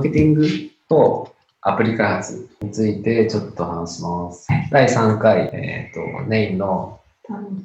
[0.00, 0.48] ーケティング
[0.88, 4.48] とアプリ開発についてちょっと話します。
[4.70, 6.98] 第3回、えっ、と、ネインの、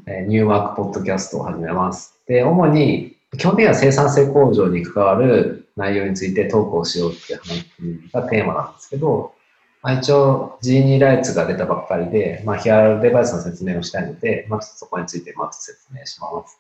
[0.06, 2.14] えーニューワークポッドキャストを始めます。
[2.28, 9.34] で、主に、基本的には生産性向上に関わる内容について投稿しようっていう話がテーマなんですけど、
[9.82, 16.60] まあ、一応 G2 ライツが出たばっかりで、まあ、ヒアラルデバイスの説明をしたいので、まあ、そこについてまず説明します。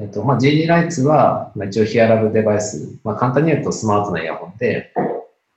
[0.00, 4.92] えっと、まあ、G2 ライツは、まあ、一応ヒアラルデバイス、まあ、簡単に言うとスマートなイヤホンで、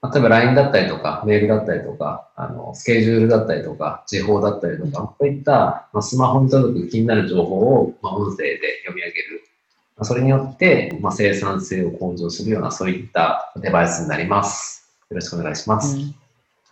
[0.00, 9.44] まあ例えば LINE だったりとか、メールだったりとか、あの、スケジュールだったりとか、時報だったりとか、そういった、まあ、スマホに届く気になる情報を、まあ、音声で読み上げる。
[9.96, 14.92] まあそれによって、まあ、生産性を向上するような、そういったデバイスになります。
[15.08, 15.94] よろしくお願いします。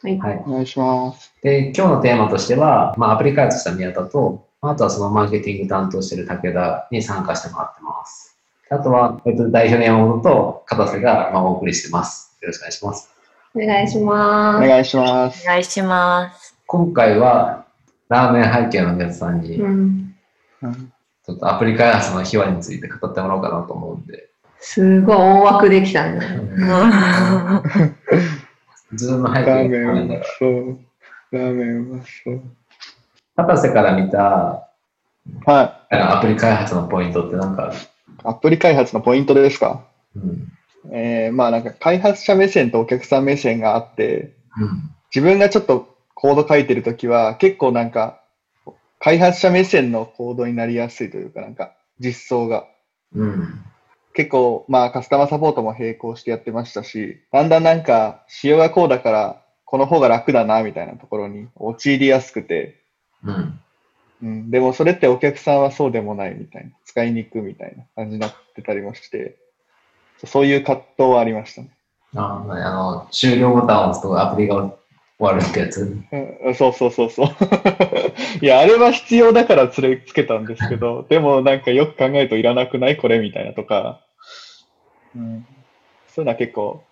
[0.02, 0.18] はい。
[0.18, 0.42] はい。
[0.46, 1.32] お願いします。
[1.40, 8.36] で、今日のテーマとしては、まあ、アプリ開発した宮田と、あとはそのマーケティング担当している武田に参加してもらってます。
[8.70, 12.36] あとは、えっと、代表の山本と片瀬が、まあ、お送りしてます。
[12.42, 13.10] よろしくお願いします。
[13.54, 14.68] お願いしおます。
[14.68, 15.46] 願いしますお。
[15.48, 16.56] 願いします。
[16.66, 17.64] 今回は、
[18.08, 20.14] ラーメン背景の宮田さんに、うん。
[20.62, 20.92] うん
[21.26, 26.18] ちょっとアプリ開発の秘話について語ってもらおうかなと思うんで、すごい大枠できたね。
[28.94, 30.78] ズーム背ラー景メンうまそう。
[31.30, 32.42] ラーメンうまそう。
[33.46, 34.66] 片瀬から見たは
[35.46, 37.76] あのアプリ開発のポイントってなんかある、い。
[38.24, 39.84] アプリ開発のポイントですか？
[40.14, 40.52] うん。
[40.92, 44.90] えー、まあなんか開発者目線とお客さん目線があって、うん。
[45.14, 48.20] 自分がちょっとコード書いてるときは結構なんか
[48.98, 52.66] 開発者目線のコードになりやすいというかなんか実装が。
[53.14, 53.64] うん。
[54.12, 62.79] 結構まあカスタマーサポートも並行してやってましたし、だんだんなんか仕様がこうだからこの方が楽だなみたいなところに陥りやすくて、
[63.24, 63.60] うん。
[64.22, 69.36] うん、でもそれってお客さんはそうでもないみたいな、使いにくみたいな感じになってたりもして、
[70.24, 71.70] そういう葛藤はありましたね。
[72.16, 74.72] ああの、終了ボタンを押すとアプリが終
[75.18, 75.82] わるってやつ。
[76.42, 77.26] うん、そうそうそうそう。
[78.44, 82.96] いや、あれは必要だからつれつけたんですけど、 でもなんかよく考えるといらなくない？
[82.96, 84.00] これみたいなとか、
[85.14, 85.46] うん、
[86.08, 86.82] そういうのは結構、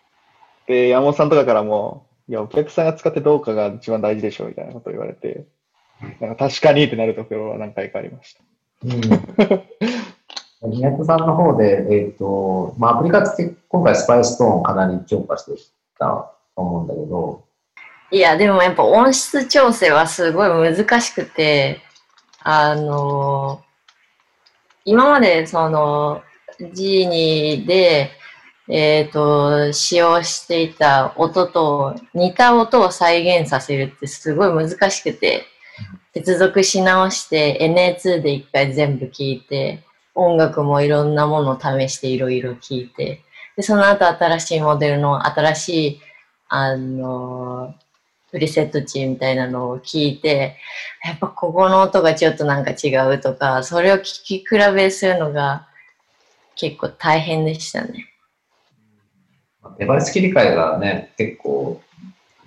[0.66, 5.45] で、山本さんとかからも、いや、お客さんが使ってどうかが一番大事でしょみたいなことを言われて、
[6.20, 8.42] なんか確かにってなるところは何回かありました。
[8.84, 10.72] うん。
[10.72, 17.44] 宮田さんの方で、えっ、と、まあ、アプリ開発って今回スパイストーンをかなり強化してきたと思うんだけど、
[18.10, 21.81] いや、でもやっぱ音質調整はすごい難しくて、
[22.42, 23.62] あの
[24.84, 26.22] 今までその
[26.59, 28.10] G2 で、
[28.70, 35.44] えっ、と、使用していた音と似た音を再現させるってすごい難しくて、
[36.15, 43.23] 接続し直して NA2 で一回全部聞いて、音楽もいろんなものを試していろいろ聞いて、
[43.57, 46.01] で、その後新しいモデルの新しい、
[46.49, 47.75] あの
[48.31, 50.57] プリセット値みたいなのを聞いて、
[51.05, 55.67] やっぱここの音がちょっとなんか違うとか、それを聞き比べするのが
[56.57, 58.07] 結構大変でしたね。
[59.79, 61.81] デバイス切り替えがね、結構、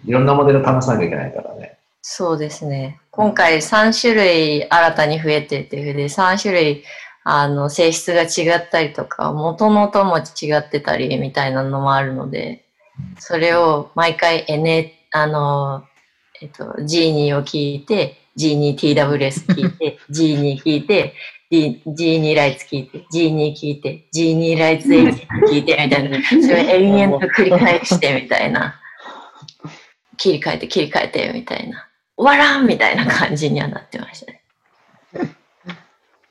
[0.05, 1.77] いろんなモデル試さなきゃいけないからね。
[2.01, 2.99] そうですね。
[3.11, 6.83] 今回3種類新たに増えてて、で、3種類、
[7.23, 12.65] あの、性質が違ったりとか、元の音も違ってたりみたいなのもあるので、
[13.19, 15.83] それを毎回 NA、あの、
[16.41, 21.13] えっと、G2 を聞いて、G2TWS 聞いて、 G2 聞いて、
[21.51, 28.79] G- G2 ライツ聞いて、G2 聞いて、G2 ライツ H 聞いてみたいな、それを延々と繰り返してみたいな。
[30.17, 31.87] 切り替えて切り替えてみたいな。
[32.17, 34.41] 終わらんみたいな感じにはなってましたね。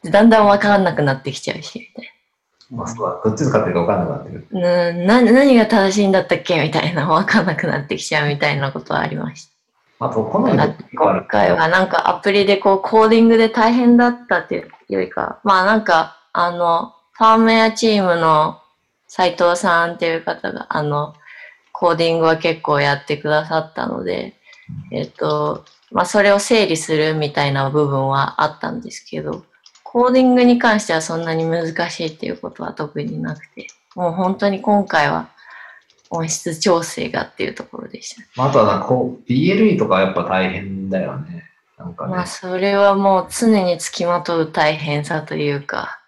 [0.02, 2.12] でだんだん分かんなくなってきちゃうし、みたい
[2.70, 4.60] まあ、そうだどっち使ってるか分かんなくなってくる。
[4.60, 5.20] な。
[5.22, 9.46] な何が正しいんだったっけみたいな、分かんなくなってきちゃうみたいなことはありまし
[9.98, 10.06] た。
[10.06, 18.60] あと、好みだのって今回はなんかアプリでこうコーディングで大変だったっていうよりか、まあなんかあの、ファームウェアチームの
[19.08, 21.14] 斉藤さんっていう方があの、
[21.72, 24.34] コーディングは結構やってくださったので、
[24.92, 29.44] えっと、まあそれを整理するみたいな部分はあったんですけど、
[29.82, 35.30] コーディングに関してはそんなに難しいっていうことは特になくて、もう本当に今回は
[36.10, 38.22] 音質調整がっていうところでした。
[38.36, 41.44] まあ、あとはなんかこう、BLE とかはやっぱ大変だよね。
[41.78, 42.12] なんかね。
[42.12, 46.00] まあ、それはもう常につきまとう大変さというか、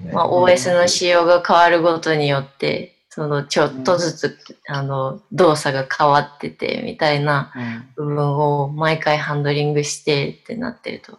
[0.00, 7.52] ねまあ、OS の仕様が変わるごとによって、そのちょっとずつ、あの、動作が変わってて、みたいな
[7.96, 11.18] 部分を毎回ハンドリングしてってなってると、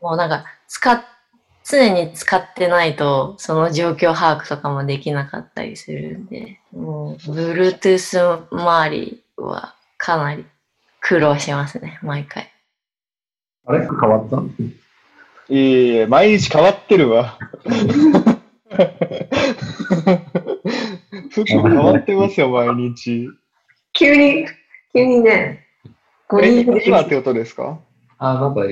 [0.00, 1.00] もうなんか、使っ、
[1.64, 10.44] 常に使ってないと、その状況把握とかもできなかったりするんで、もう、Bluetooth 周りはかなり
[11.00, 12.50] 苦労しますね、毎回。
[13.64, 13.78] あれ？
[13.88, 14.38] 変わった
[15.48, 17.38] いえいえ、毎日変わってるわ。
[21.30, 23.28] 服変わってますよ、毎日。
[23.92, 24.46] 急に、
[24.94, 25.66] 急にね、
[26.30, 27.78] 5え人で今ってことですか？
[28.18, 28.62] あ、なんか、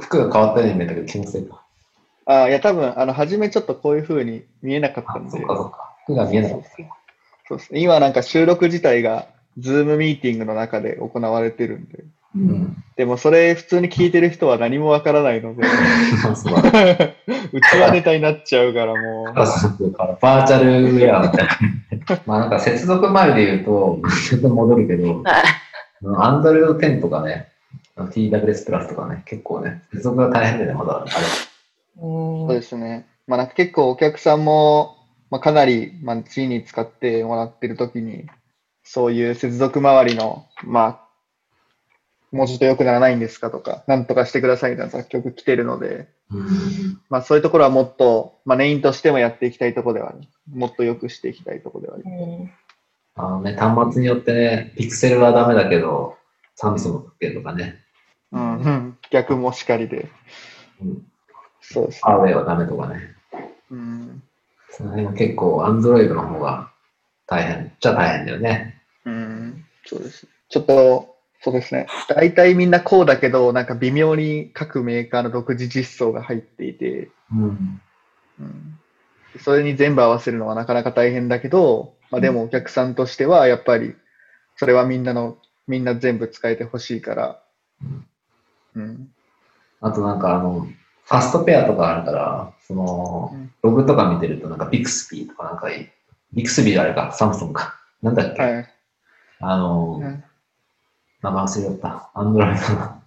[0.00, 1.64] 服が変わったように見えたけど、気のせいか。
[2.26, 5.30] あいや、多分、あの、初めちょっとこういう風に見えなかったあん、で。
[5.30, 5.96] そっかそっか。
[6.04, 6.68] 服が見えなかった。
[7.48, 7.80] そうですね。
[7.80, 9.26] 今なんか収録自体が、
[9.58, 12.04] ズームミーティングの中で行われてるんで。
[12.34, 12.82] うん。
[12.96, 15.62] でもそれ普通に聞いてる人は何もわからないので、
[16.22, 16.30] そ
[17.52, 19.34] うちはネタになっちゃうからもう。
[19.34, 22.20] バーチャルウェアみたいな。
[22.26, 25.22] まあなんか接続前で言うと、ちょっと戻るけど、
[26.16, 27.48] アンドロイド10とかね、
[27.96, 31.10] TWS プラスとかね、結構ね、接続が大変でね、まだあれ。
[32.00, 32.06] う
[32.44, 33.06] んそうですね。
[33.26, 34.96] まあなんか結構お客さんも、
[35.30, 38.26] まあ、かなり、まあ、G に使ってもらってるときに、
[38.84, 41.01] そういう接続周りの、まあ、
[42.32, 47.00] もうちょっと良くならないんですかとか、なんとかしてくださいみたいな作曲来てるので、うん。
[47.10, 50.20] まあそういうところはもっと、まあメインとしてもやっていきたいところではある。
[50.50, 52.04] もっと良くしていきたいところではある。
[52.06, 52.50] うん
[53.14, 56.16] あのね、端末によってね、ピクセルはダメだけど、
[56.54, 57.78] サムスンの時計とかね、
[58.32, 58.98] うん、うん。
[59.10, 60.08] 逆もしかりで。
[60.80, 61.06] うん、
[61.60, 63.14] そうですハーウェイはダメとかね。
[63.70, 64.22] うん。
[64.70, 66.72] その辺は結構、アンドロイドの方が
[67.26, 68.82] 大変っちゃ大変だよね。
[69.04, 69.64] うん。
[69.84, 70.26] そうです。
[70.48, 71.11] ちょっと、
[71.44, 71.86] そうですね。
[72.08, 77.80] 大体みんなこうだけど、なんか微妙に各メーカーの独自実装が入っていて、うん。
[78.38, 78.78] うん、
[79.40, 83.96] それに全部合わせるのはなかなか大変だけど、まあでもお客さんとしてはやっぱり、
[84.56, 85.36] それはみんなの、
[85.66, 87.42] みんな全部使えてほしいから、
[88.76, 89.08] うん。
[89.80, 90.68] あとなんかあの、
[91.04, 95.88] ファストペアとかあるから、そのうん、ログとか見てるとなんかビクスビーとかなんかいい、
[96.32, 97.80] ビクスビーあれか、サムソンか。
[98.00, 98.68] なんだっけ、はい。
[99.40, 100.24] あの、うん
[101.22, 102.10] 名前忘れちゃった。
[102.14, 103.02] アンドロイドの。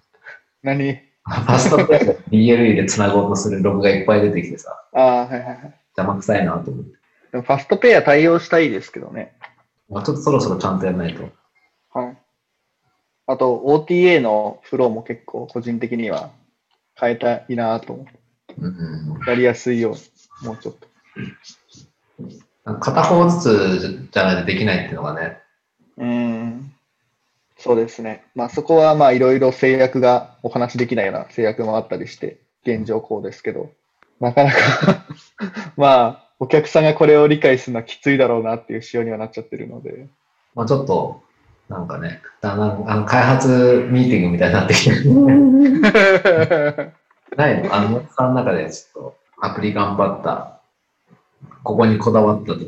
[0.64, 0.94] 何？
[0.94, 5.56] ファストペアで DLE で繋ごうとするログがいっぱい出てきてさ、ああ、はいはいはい。
[5.98, 6.92] 邪魔くさいなと思って。
[7.32, 9.34] でもファストペア対応したいですけどね。
[9.90, 11.24] まあ、ちょっとそろそろちゃんとやらないと。
[11.94, 12.18] はい。
[13.28, 16.30] あと、OTA のフローも結構個人的には
[16.96, 18.14] 変えたいなと思って。
[18.58, 19.96] うんうんやりやすいよ
[20.44, 20.88] う、もうちょっと。
[22.66, 25.40] うん、片方ずつじゃないとできないっていうのがね、
[25.98, 26.45] うん。
[27.66, 28.24] そうですね。
[28.36, 33.72] まあそこはまあいろいろ制約がお話しできないような制約もあったりして、現状こうですけど、
[34.20, 34.58] なかなか
[35.76, 40.06] まあお客さんがこれを理解するのはきついだろうなっていう仕様にはなっちゃってるので。
[40.54, 41.24] まあ、ちょっと、
[41.68, 45.04] なんかね、だんだんあの開発ミーティングみたいになってきてる。
[47.36, 47.74] ないの？
[47.74, 50.60] あの、さんの中でちょっとアプリ頑張った、
[51.64, 52.64] ここにこだわったとか。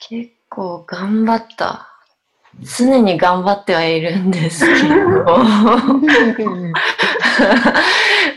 [0.00, 1.91] 結構頑張った。
[2.60, 4.94] 常に頑張ってはいるんですけど、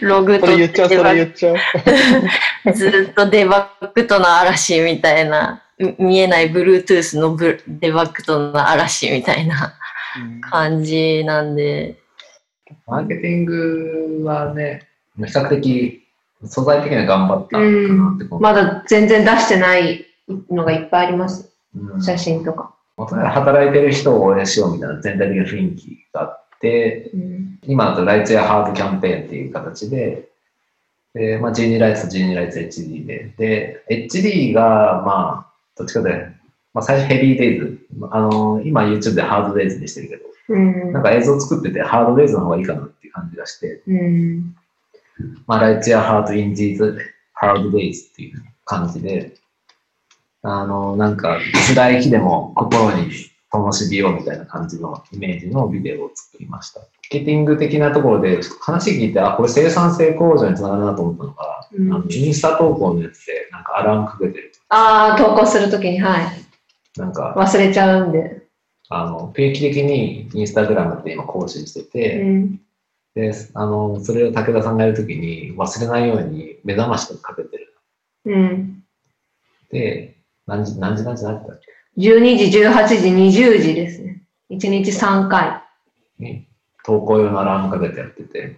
[0.07, 1.57] ログとそれ言っちゃう、それ言っちゃう。
[2.73, 9.73] ずっとデバッグとの嵐みたいな、み見えない Bluetooth のブデバッグとの嵐みたいな
[10.49, 11.99] 感じなんで、
[12.87, 16.03] マーケティングはね、比較的
[16.45, 17.67] 素材的には頑張ったかな
[18.15, 18.39] って思う。
[18.39, 20.05] まだ全然出してない
[20.49, 21.51] のがいっぱいあります。
[21.75, 22.73] うん写真とか。
[22.97, 27.59] 働いてる人を応援しようみたいな全体的な雰囲気があって、うん。
[27.63, 30.29] 今だとライツやハードキャンペーンっていう形で、
[31.13, 36.27] で、まあ、G2 ライツと G2 ライツ HD で、で、HD が、まあ、どっちかで、
[36.73, 37.79] まあ、最初ヘビーデイズ、
[38.11, 40.93] あの、今 YouTube でハードデイズにしてるけど、うん。
[40.93, 44.55] なんか映像作っててハードデイズの方がいいかなっていう感じがして、うん。
[45.47, 46.97] まあ、ライツやハードインジーズ、
[47.33, 49.33] ハードデイズっていう感じで、
[50.47, 53.09] あの、なんか、辛い日でも心に
[53.51, 56.81] 灯火をみたいな感じのイメージのビデオを作りました。
[56.81, 64.51] マーケティング的なところで、ちょっと話聞いて、あ、これ生産性向上につながるなと思ったのが、うんあのインスタ投稿のやつで、なんかアラームかけてる。
[64.69, 66.25] ああ、投稿するときに、はい。
[66.97, 68.43] なんか、忘れちゃうんで。
[68.89, 72.61] あの、定期的にインスタグラムって今更新してうて、ん。
[73.15, 77.75] で、あの、それを武田さんがやるときに忘れないように目覚ましとかかけてる。
[78.25, 78.83] うん。
[79.71, 80.14] で、
[80.47, 84.21] 何時、何時何時何時だっけ？12時、18時、20時ですね。
[84.49, 85.61] 1日3回。
[86.19, 86.47] に
[86.83, 88.57] 投稿用のアラームかけてやってて、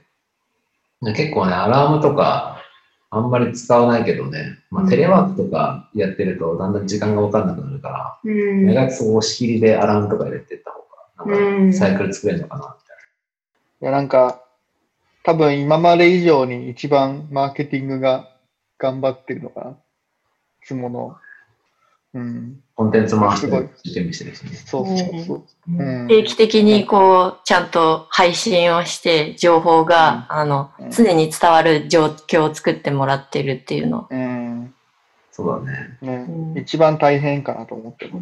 [1.01, 2.62] で結構ね、アラームとか
[3.10, 8.65] あんまり使わないけどね、まあ、テレワークとかやってるとだんだん時間が分かんなくなるから、うん。
[8.65, 10.79] 目がそこを仕切りでアラームとか入れてった方
[11.25, 12.98] が、なんかサイクル作れるのかなみたい
[13.82, 14.44] いや、なんか、
[15.24, 18.29] 多分今まで以上に一番マーケティングが
[18.77, 19.72] 頑張ってるのかな。
[19.72, 19.75] い
[20.65, 21.17] つもの。
[22.17, 22.59] うん。
[22.75, 24.51] コンテンツもすごい準備してるしね。
[24.53, 25.43] そうそうそう。
[25.69, 26.07] うん。
[26.07, 34.07] 定期的にこう、ちゃんと配信をして、情報が、あのうん、常に伝わる状況を作ってもらってるっていうの。
[34.09, 34.74] うん。
[35.31, 35.97] そうだね。
[36.01, 38.13] ねうん一番大変かなと思ってる。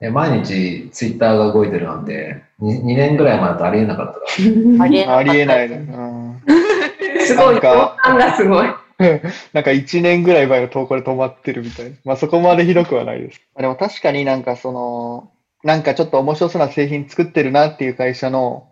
[0.00, 4.84] え毎日ツイッターが動いてるなんて、2, 2年ぐらい前だとありえなかったから。
[4.84, 5.76] ありえなかったありえないね。
[5.76, 6.42] うん。
[7.24, 8.66] すごい、感がすごい。
[9.52, 11.96] なんか1年ぐらい前の投稿で止まってるみたいな。
[12.04, 13.40] まあそこまでひどくはないです。
[13.56, 15.30] でも確かになんかその、
[15.62, 18.68] なんかちょっと面白そうな製品作ってるなっていう会社の、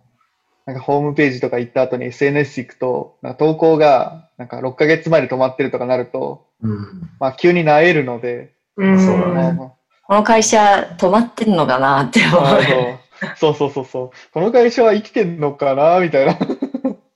[0.66, 7.10] なんかホームページとか行った後に SNS 行くと、なんか投稿がなんか6ヶ月前で止まってるとかなると、うん。
[7.18, 9.72] まあ急に萎えるので、うんそうだねまあ
[10.06, 12.62] この会社止まってんのかなって思あう。
[12.62, 12.98] の
[13.36, 14.10] そうそうそうそう。
[14.32, 16.36] この会社は生きてんのかなみたいな。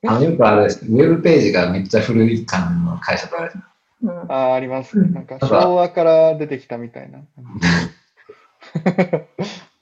[0.05, 3.53] あのよくある、ウェブページがめっちゃ古い感の会社とかある。
[4.03, 5.09] うんあーありますね。
[5.09, 7.19] なんか昭和から出てきたみたいな。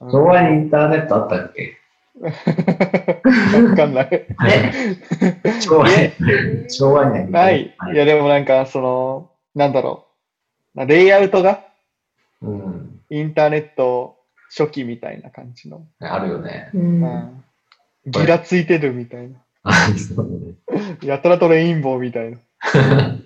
[0.00, 1.76] 昭和にインターネットあったっけ？
[2.18, 2.32] わ
[3.76, 4.08] かんない。
[4.10, 4.26] え
[5.60, 5.94] 昭和に、
[6.70, 7.76] 昭和にはい。
[7.92, 10.06] いや、でもなんか、その、なんだろ
[10.76, 10.86] う。
[10.86, 11.60] レイアウトが？
[12.40, 13.00] うん。
[13.10, 14.16] インターネット
[14.48, 15.86] 初期みたいな感じの。
[16.00, 16.70] あるよね。
[16.72, 17.42] うんうん
[18.08, 19.36] ギラついてるみたいな。
[19.68, 20.54] あそうだね
[21.02, 22.38] やたらとレインボーみたいな。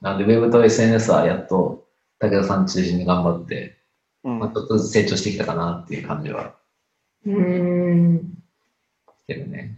[0.00, 1.86] なんで、ウェブと SNS はやっと
[2.20, 3.76] 武田さん中心に頑張って、
[4.24, 6.54] うんまあ、ちょっとずつ成長してきたかなっていう感じは
[7.26, 8.18] うん。
[9.24, 9.76] してるね。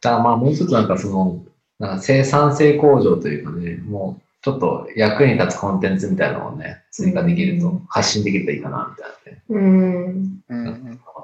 [0.00, 1.44] ただまあもう一つなんかその、
[1.78, 9.42] なんか生産性向上というかね、もうちょっと役に立つコンテンツみたいなのをね、追加できると、うん発信できるといいかな、みたいなね。
[9.48, 10.40] うん。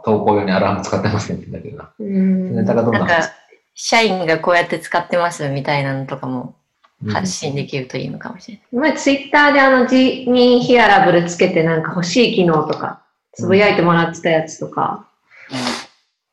[0.04, 1.92] うん投稿用にアラーム使ってますねって言うんだけどな。
[1.98, 2.56] うん。
[2.56, 3.30] ネタがどんななんか、
[3.74, 6.56] 社員がこうやって使ってますみたいなのとかも
[7.04, 8.92] うん発信できるといいのかもしれない。
[8.92, 15.06] 前ツイッターであの G にヒアラブルつけてなんか欲しい機能とか、つぶやいてもらってたやつとか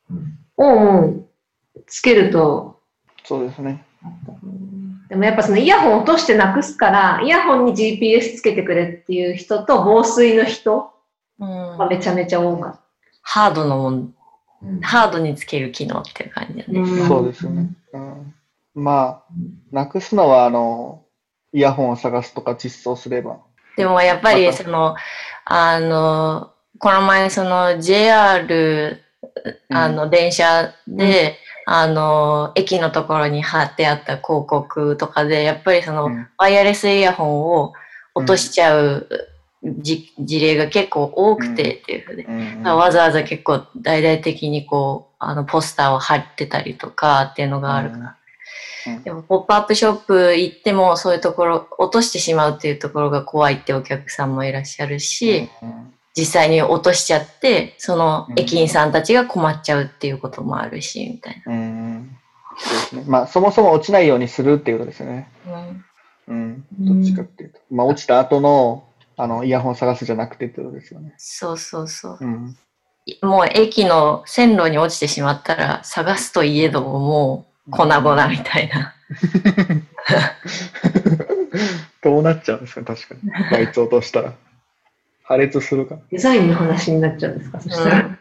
[0.08, 1.26] うんをもう
[1.86, 2.80] つけると、
[3.24, 3.84] そうですね。
[5.08, 10.90] でもやっぱそのイヤホン落としてなくすから、イヤホンに GPS つけてくれっていう人と防水の人
[11.38, 12.80] うんがめちゃめちゃ多かっ
[13.32, 14.14] ハードのもん、
[14.62, 16.72] うんハードにつける機能っていう感じだた。
[16.72, 16.80] ね。
[16.80, 17.70] んそうですよね。
[17.94, 18.34] うん
[18.74, 19.32] まあ、
[19.72, 21.02] なくすのは、あの、
[21.52, 23.38] イヤホンを探すとか実装すれば。
[23.76, 24.96] でもやっぱりその、
[25.44, 28.98] あの、この前その JR、
[29.70, 37.72] あの電車で、あの、駅のところに貼ってあった広告とかで、やっぱりその、うんワイヤレスイヤホンを
[38.14, 39.16] 落としちゃうじ、
[39.62, 48.04] 事例が結構多くてっていうふうで、うんわざわざ結構大々的にこう、あの、ポスターを貼ってたりとかっていうのがあるから。
[48.04, 48.20] うん
[49.04, 62.16] でも、ポップアップショップ行っても、そういうところ、落としてしまうっていうところが怖いってお客さんもいらっしゃるし、うん実際に落としちゃって、そのうん駅員さんたちが困っちゃうっていうこともあるし、みたいうん
[62.58, 63.04] そうですね。
[63.06, 65.28] まあ、そもそも落ちないようにするっていうことですよね。
[65.46, 65.60] な。
[65.60, 65.84] うん
[66.28, 66.64] うん。
[66.80, 67.60] うんどっちかっていうと。
[67.70, 68.84] まあ、落ちた後の、
[69.22, 71.14] あの、イヤホン探すじゃなくてってことですよね。
[71.18, 72.18] そうそうそう。
[72.20, 72.56] うん。
[73.22, 78.94] もう駅の線路に落ちてしまったら、探すといえどももう粉々みたいな。
[82.02, 83.56] どうなっちゃうんですか、確かに。
[83.56, 84.32] あいつ落としたら。
[85.24, 85.96] 破裂するか。
[86.10, 87.60] デザインの話になっちゃうんですか？
[87.60, 88.18] そしたら。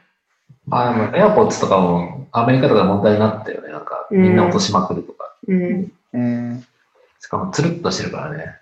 [0.72, 3.72] あ、でもエアポッツとかもアメリカとかで問題になったよね。
[3.72, 5.34] なんか、みんな落としまくるとか。
[5.48, 5.92] うん。
[6.14, 6.66] うん。
[7.20, 8.56] しかも、つるっとしてるからね。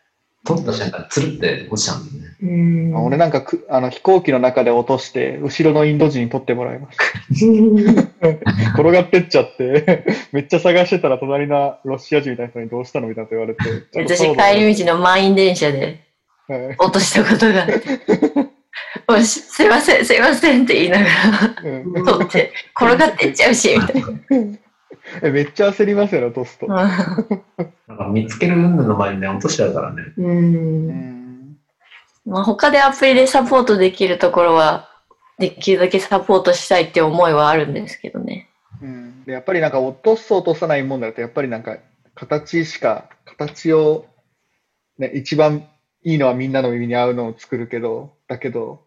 [0.47, 2.37] 取った瞬間、つるって落ちちゃうんだよね。
[2.41, 2.91] うん。
[2.93, 7.03] まあ俺なんかくあの飛行機の中で落として、後ろのインド人に取ってもらいました。
[8.79, 13.87] 転がってっちゃって、めっちゃ探してたら隣のロシア人みたいな人にどうしたのみたいなこと言われて。
[14.07, 15.99] 私帰り道の満員電車で
[16.47, 17.99] はい落としたことがあって。
[19.07, 21.09] もうしすいません、すいませんって言いながら
[21.63, 24.57] うん取って、転がってっちゃうし、みたいな。
[25.23, 26.67] えめっちゃ焦りますよね、落とすと。
[27.97, 30.03] うんなんか見つける云々の前にね、落としちゃうからね。
[30.17, 30.21] う。
[30.21, 31.57] うんん
[32.25, 34.89] まあ、他でアプリでサポートできるところは、
[35.39, 38.49] できるだけサポートしたいって思いはあるんですけどね。
[38.81, 41.77] うんでやっぱりなんか落とす落とさないもんだと、やっぱりなんか
[42.15, 44.05] 形しか、形を、
[44.97, 45.67] ね、一番
[46.03, 48.85] いいのはみんなの耳に合うのを作るけど、だけど、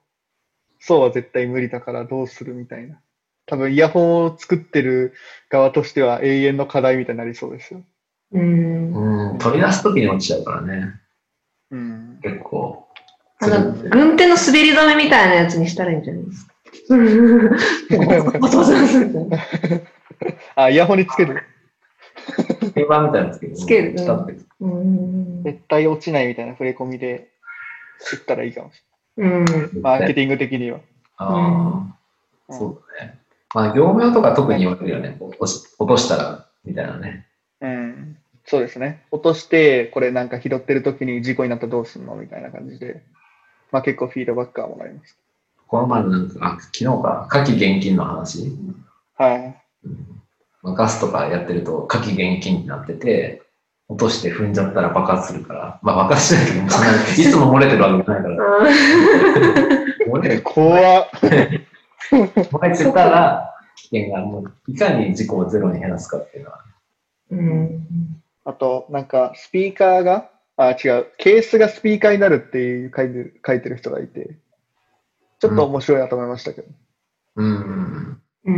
[0.78, 3.00] そうは絶対無理だからどうするみたいな。
[3.46, 5.12] 多分イヤホンを作ってる
[5.48, 7.82] 側としては永遠の課題みたいになりそうですよ。
[8.32, 9.30] うん。
[9.30, 11.00] うん、取り出すときに落ちちゃうからね。
[11.70, 12.18] うん。
[12.22, 12.86] 結構。
[13.40, 16.54] あの、軍手の滑り止めみたいなやつにしたらいいんじゃないですか。
[20.56, 21.42] あ、イヤホンにつける。
[22.74, 23.56] 鍵盤みたいなのつける。
[23.56, 23.92] つける。
[25.44, 27.28] 絶対落ちないみたいな触れ込みで
[28.12, 28.82] 打ったらいいかもし
[29.16, 29.44] うん。
[29.44, 29.68] れない。
[29.82, 30.80] マーケティング的には。
[31.16, 31.86] あ
[32.48, 33.18] あ、そうだね。
[33.54, 35.16] まあ、業務用とか特に言われるよね。
[35.20, 37.26] 落とし落としたら、みたいなね。
[37.60, 38.16] うん。
[38.50, 39.04] そうですね。
[39.12, 43.00] 落として、これなんか拾ってる時に事故になったらどうすんのみたいな感じで。
[43.70, 45.16] まあ結構フィードバックはもらいます。
[45.68, 48.52] この前のなんか、あ、昨日か、夏季現金の話？
[49.16, 49.56] はい。
[50.62, 53.42] まあガスとかやってると、夏季現金になってて、
[53.86, 56.58] 落として踏んじゃったら爆発するから、まあ爆発しないけど、
[57.22, 58.36] いつも漏れてるわけじゃないから、
[60.08, 61.08] 漏れる怖っ。
[62.10, 66.64] 漏れてたら、危険が、もう、いかに事故をゼロに減らすかっていうのは、
[67.30, 67.86] うん。
[68.44, 74.36] あと、なんか、スピーカーが、あ、違う、ケースがスピーカーになるっていう書いてる書いてる人がいて、
[75.40, 76.68] ちょっと面白いなと思いましたけど、
[77.36, 78.50] うん、う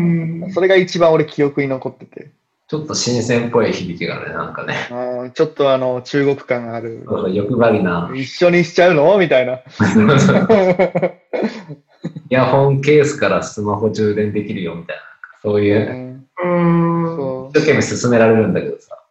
[0.46, 0.52] ん。
[0.52, 2.30] それが一番俺記憶に残ってて、
[2.68, 4.74] ちょっと新鮮っぽい響きがあるね、なんかね。
[4.90, 7.02] あーちょっとあの、中国感がある。
[7.06, 8.10] そうそう欲張りな。
[8.14, 9.18] 一緒にしちゃうの？
[9.18, 9.60] みたいな。
[12.30, 15.02] イヤホンケースからスマホ充電できるよみたいな、
[15.42, 19.01] そういうう、ん一生懸命勧められるんだけどさ。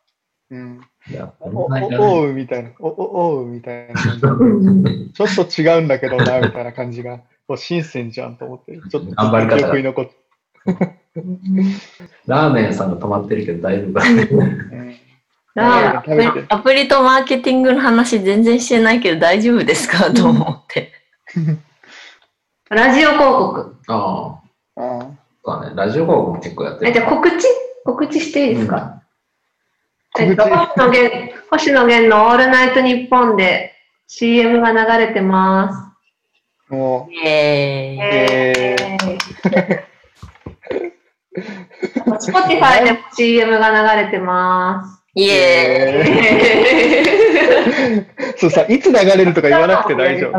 [0.52, 0.56] う。
[0.56, 0.82] うん。
[1.10, 2.72] いや、お、お、うみたいな。
[2.80, 5.12] お、お、おうみたいな感じ。
[5.14, 10.12] ちょっと違うんだけどな、みたいな感じが、こう新鮮じゃんと思って、ちょっと頑張り残って。
[12.28, 14.96] ラーメンさんが止まってるけど大丈夫かうん
[15.54, 16.46] ラ食べて。
[16.48, 20.12] アプリとマーケティングの話全然してないけど大丈夫ですか？
[20.14, 20.94] と思って。
[22.70, 23.76] ラジオ広告。
[23.88, 24.40] あ
[24.78, 25.08] あ、あ
[25.44, 25.76] そうだね。
[25.76, 26.94] ラジオ広告も結構やってえ、る。
[26.94, 27.46] じゃあ告知？
[27.84, 29.01] 告知していいですか、うん
[30.20, 33.74] えっと、星野源、星野源のオールナイトニッポンで
[34.08, 35.94] CM が流れてま
[36.70, 38.84] あ、もイエす。
[38.84, 39.18] ーイ。
[39.54, 39.88] え
[42.20, 45.02] Spotify でも CM が流れてます。
[45.16, 46.10] イエー
[48.30, 48.32] イ。
[48.32, 50.36] う、そうさ、いつ流れるとか言わなくて大丈夫。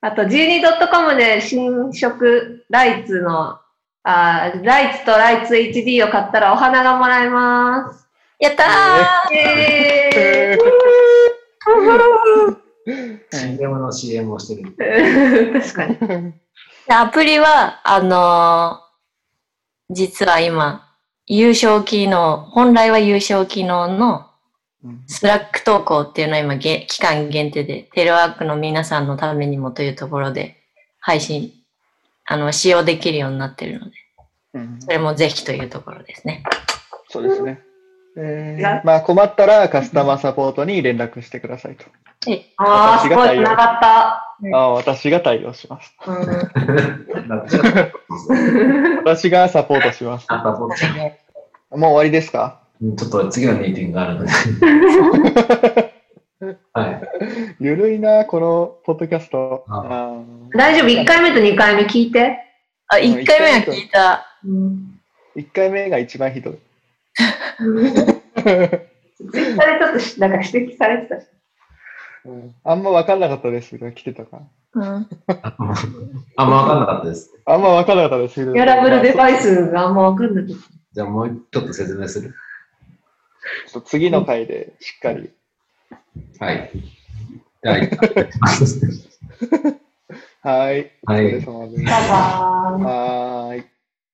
[0.00, 3.58] あと、12.com で新色ライツの、
[4.04, 8.06] あーライツとライツ HD を買ったらお花がもらえます。
[8.38, 10.64] やったーえー
[13.56, 15.60] CM の CM をしてる。
[15.62, 15.96] 確かに。
[16.86, 18.84] でアプリは、あのー
[19.90, 20.82] 実は今、
[21.26, 24.26] 有償機能、本来は有償機能の
[24.82, 30.56] うん Slack 投稿っていうのは今げ、期間限定で、テレワークの皆さんのためにもというところで、
[31.00, 31.52] 配信、
[32.26, 33.96] あの、使用できるようになっているので、
[34.54, 36.42] うんそれもぜひというところですね。
[37.08, 37.60] そうですね。
[38.16, 41.84] えやー、まあ困ったらカスタマーサポートに連絡してくださいと。
[42.30, 44.20] えあー、すごい、繋がった。
[44.52, 45.92] ああ私が対応します。
[46.06, 46.16] うん
[49.04, 50.26] 私がサポートします。
[50.28, 51.12] あサポー
[51.70, 52.60] トもう終わりですか？
[52.80, 54.30] うんちょっと次のミーティングがあるので。
[56.72, 57.02] はい。
[57.60, 59.64] ゆるいな、このポッドキャスト。
[59.68, 60.22] ああ
[60.56, 62.38] 大丈夫、1回目と2回目聞いて。
[62.88, 64.26] あ、1回目は聞いた。
[64.44, 65.00] うん
[65.36, 66.54] 1回目が一番ひどい。
[67.56, 71.26] ツイッターでちょっとしなんか指摘されてたし。
[72.24, 74.40] うんあんま分かんなかったですが来てたか
[74.74, 74.86] ら。
[74.96, 75.08] うん。
[76.36, 77.30] あんま分かんなかったです。
[77.44, 78.42] あんま分かんなかったです。
[78.42, 80.46] ウェアラブルデバイスがあんまわかんない。
[80.46, 82.34] じゃあもうちょっと説明する。
[83.68, 85.30] ちょっと次の回でしっかり。
[86.38, 86.70] はい。
[87.62, 87.90] はい。
[90.42, 91.84] はいお疲れ様です。
[91.84, 92.82] バイバーイ。
[92.82, 93.73] はーい。